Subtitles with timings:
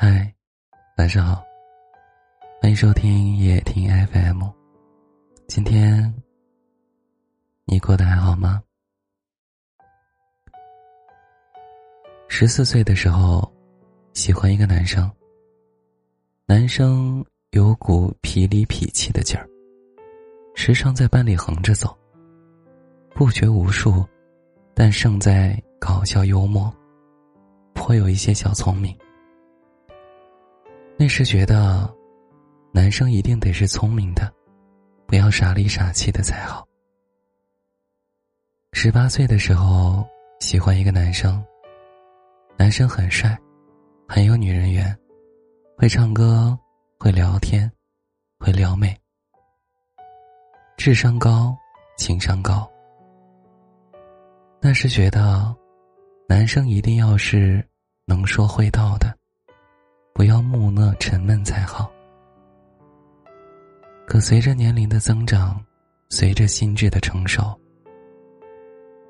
[0.00, 0.32] 嗨，
[0.96, 1.44] 晚上好，
[2.62, 4.44] 欢迎收听夜听 FM。
[5.48, 6.14] 今天
[7.64, 8.62] 你过得还好吗？
[12.28, 13.52] 十四岁的时候，
[14.14, 15.10] 喜欢一个男生。
[16.46, 19.50] 男生有股痞里痞气的劲儿，
[20.54, 21.98] 时常在班里横着走。
[23.16, 24.06] 不学无术，
[24.74, 26.72] 但胜在搞笑幽默，
[27.74, 28.96] 颇有一些小聪明。
[31.00, 31.88] 那时觉得，
[32.72, 34.34] 男生一定得是聪明的，
[35.06, 36.66] 不要傻里傻气的才好。
[38.72, 40.04] 十八岁的时候，
[40.40, 41.40] 喜欢一个男生。
[42.58, 43.38] 男生很帅，
[44.08, 44.92] 很有女人缘，
[45.76, 46.58] 会唱歌，
[46.98, 47.70] 会聊天，
[48.40, 48.92] 会撩妹，
[50.76, 51.56] 智商高，
[51.96, 52.68] 情商高。
[54.60, 55.54] 那时觉得，
[56.28, 57.64] 男生一定要是
[58.04, 59.16] 能说会道的。
[60.18, 61.88] 不要木讷沉闷才好。
[64.04, 65.64] 可随着年龄的增长，
[66.08, 67.56] 随着心智的成熟，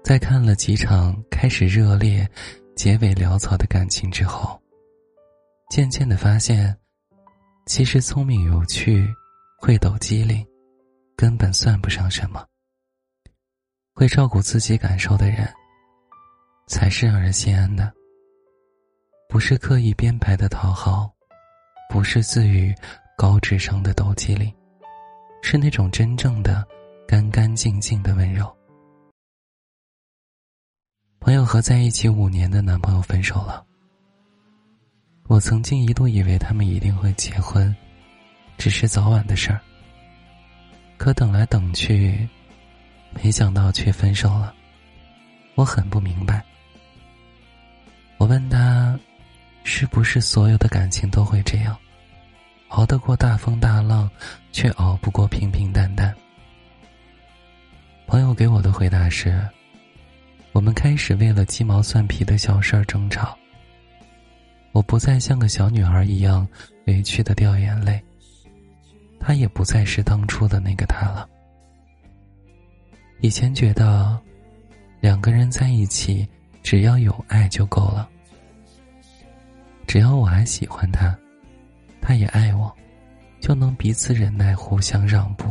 [0.04, 2.28] 在看了几场开始热烈、
[2.76, 4.60] 结尾潦草的感情之后，
[5.70, 6.76] 渐渐的发现，
[7.64, 9.08] 其实聪明有趣、
[9.58, 10.46] 会抖机灵，
[11.16, 12.44] 根本算不上什么。
[13.94, 15.48] 会照顾自己感受的人，
[16.66, 17.94] 才是让人心安的。
[19.38, 21.08] 不是刻意编排的讨好，
[21.88, 22.76] 不是自诩
[23.16, 24.52] 高智商的斗机灵，
[25.44, 26.66] 是那种真正的
[27.06, 28.52] 干干净净的温柔。
[31.20, 33.64] 朋友和在一起五年的男朋友分手了，
[35.28, 37.72] 我曾经一度以为他们一定会结婚，
[38.56, 39.60] 只是早晚的事儿。
[40.96, 42.28] 可等来等去，
[43.12, 44.52] 没想到却分手了，
[45.54, 46.44] 我很不明白。
[48.16, 48.98] 我问他。
[49.64, 51.76] 是不是所有的感情都会这样，
[52.68, 54.10] 熬得过大风大浪，
[54.52, 56.14] 却熬不过平平淡淡？
[58.06, 59.46] 朋友给我的回答是：
[60.52, 63.36] 我们开始为了鸡毛蒜皮的小事儿争吵。
[64.72, 66.46] 我不再像个小女孩一样
[66.86, 68.02] 委屈的掉眼泪，
[69.18, 71.28] 他也不再是当初的那个他了。
[73.20, 74.18] 以前觉得，
[75.00, 76.26] 两个人在一起，
[76.62, 78.08] 只要有爱就够了。
[79.88, 81.18] 只要我还喜欢他，
[81.98, 82.70] 他也爱我，
[83.40, 85.50] 就能彼此忍耐，互相让步，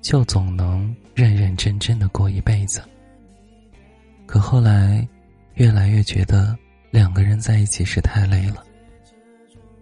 [0.00, 2.80] 就总能认认真真的过一辈子。
[4.24, 5.04] 可后来，
[5.54, 6.56] 越来越觉得
[6.92, 8.62] 两个人在一起是太累了，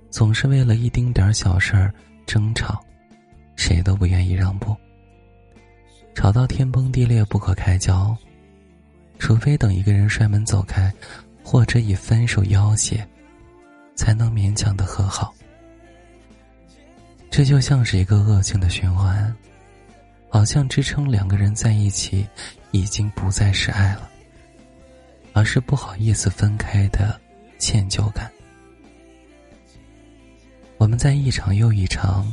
[0.08, 1.92] 总是为了一丁点小事儿
[2.24, 2.82] 争吵，
[3.54, 4.74] 谁都不愿意让步，
[6.14, 8.16] 吵到天崩地裂不可开交，
[9.18, 10.90] 除非等一个人摔门走开，
[11.42, 13.06] 或者以分手要挟。
[13.94, 15.34] 才能勉强的和好，
[17.30, 19.34] 这就像是一个恶性的循环，
[20.28, 22.26] 好像支撑两个人在一起，
[22.72, 24.10] 已经不再是爱了，
[25.32, 27.20] 而是不好意思分开的
[27.58, 28.30] 歉疚感。
[30.76, 32.30] 我们在一场又一场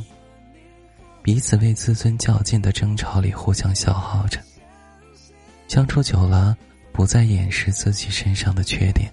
[1.22, 4.40] 彼此为自尊较劲的争吵里互相消耗着，
[5.68, 6.56] 相处久了，
[6.92, 9.10] 不再掩饰自己身上的缺点。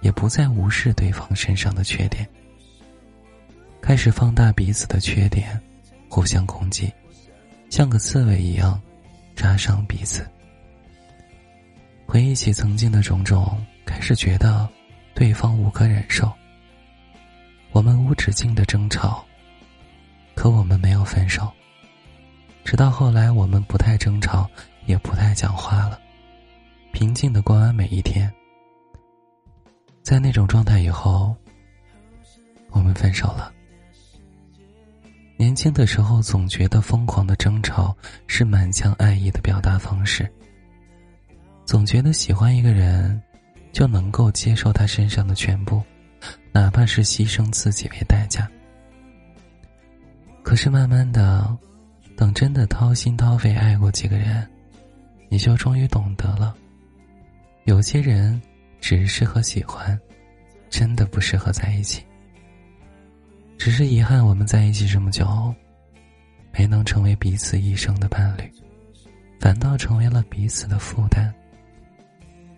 [0.00, 2.28] 也不再无视对方身上的缺点，
[3.80, 5.60] 开始放大彼此的缺点，
[6.08, 6.92] 互相攻击，
[7.70, 8.80] 像个刺猬一样
[9.34, 10.26] 扎伤彼此。
[12.06, 14.68] 回忆起曾经的种种，开始觉得
[15.14, 16.32] 对方无可忍受。
[17.72, 19.24] 我们无止境的争吵，
[20.34, 21.52] 可我们没有分手。
[22.64, 24.48] 直到后来，我们不太争吵，
[24.86, 26.00] 也不太讲话了，
[26.92, 28.32] 平静的过完每一天。
[30.08, 31.36] 在那种状态以后，
[32.70, 33.52] 我们分手了。
[35.36, 37.94] 年轻的时候总觉得疯狂的争吵
[38.26, 40.26] 是满腔爱意的表达方式，
[41.66, 43.22] 总觉得喜欢一个人
[43.70, 45.82] 就能够接受他身上的全部，
[46.52, 48.50] 哪怕是牺牲自己为代价。
[50.42, 51.54] 可是慢慢的，
[52.16, 54.48] 等真的掏心掏肺爱过几个人，
[55.28, 56.54] 你就终于懂得了，
[57.64, 58.40] 有些人。
[58.80, 59.98] 只适合喜欢，
[60.70, 62.02] 真的不适合在一起。
[63.58, 65.52] 只是遗憾，我们在一起这么久，
[66.52, 68.50] 没能成为彼此一生的伴侣，
[69.40, 71.32] 反倒成为了彼此的负担。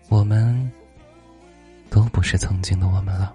[0.09, 0.71] 我们
[1.89, 3.33] 都不是曾经的我们了，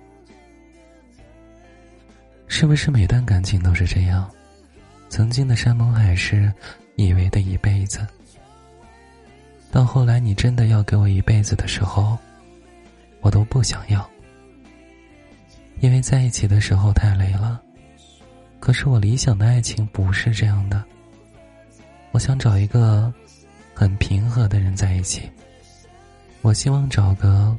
[2.47, 4.31] 是不是每段感情都是这样？
[5.09, 6.53] 曾经的山盟海誓，
[6.95, 8.07] 以为的一辈子，
[9.73, 12.17] 到后来你真的要给我一辈子的时候。
[13.27, 14.09] 我都不想要。
[15.81, 17.61] 因为在一起的时候太累了。
[18.61, 20.83] 可是我理想的爱情不是这样的。
[22.13, 23.13] 我想找一个
[23.75, 25.29] 很平和的人在一起。
[26.41, 27.57] 我希望找个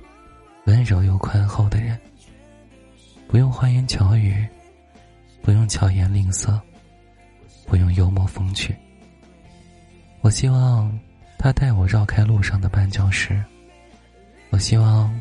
[0.68, 2.00] 温柔又宽厚的人，
[3.28, 4.48] 不用花言巧语，
[5.42, 6.58] 不用巧言令色，
[7.66, 8.74] 不用幽默风趣。
[10.22, 10.98] 我希望
[11.38, 13.44] 他带我绕开路上的绊脚石。
[14.50, 15.14] 我希望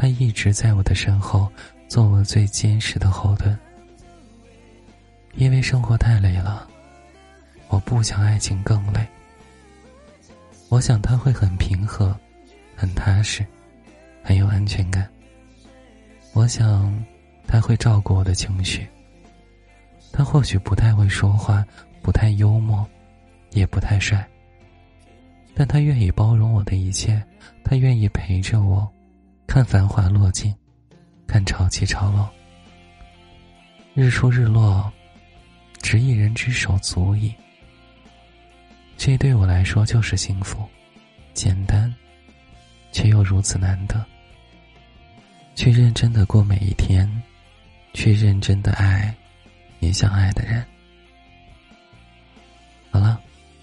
[0.00, 1.46] 他一直在我的身后，
[1.86, 3.54] 做我最坚实的后盾。
[5.34, 6.66] 因为生活太累了，
[7.68, 9.06] 我不想爱情更累。
[10.70, 12.18] 我想他会很平和，
[12.74, 13.44] 很踏实，
[14.22, 15.06] 很有安全感。
[16.32, 17.04] 我想
[17.46, 18.88] 他会照顾我的情绪。
[20.10, 21.62] 他或许不太会说话，
[22.00, 22.88] 不太幽默，
[23.50, 24.26] 也不太帅。
[25.54, 27.22] 但他愿意包容我的一切，
[27.62, 28.90] 他愿意陪着我，
[29.52, 30.54] 看繁华落尽，
[31.26, 32.30] 看潮起潮落，
[33.94, 34.88] 日出日落。
[35.82, 37.34] 执一人之手足矣。
[38.96, 40.64] 这对我来说就是幸福，
[41.34, 41.92] 简单，
[42.92, 44.06] 却又如此难得。
[45.56, 47.10] 去认真的过每一天，
[47.92, 49.12] 去认真的爱
[49.80, 50.64] 你想爱的人。
[52.92, 53.20] 好了，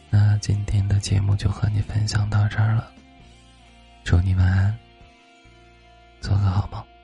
[0.09, 2.91] 那今天的节目就和你分享到这儿了。
[4.03, 4.77] 祝你晚安。
[6.21, 6.96] 做个好梦。